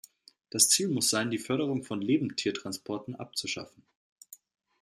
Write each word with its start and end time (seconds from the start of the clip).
Das 0.49 0.67
Ziel 0.67 0.87
muss 0.87 1.11
sein, 1.11 1.29
die 1.29 1.37
Förderung 1.37 1.83
von 1.83 2.01
Lebendtiertransporten 2.01 3.15
abzuschaffen. 3.17 3.83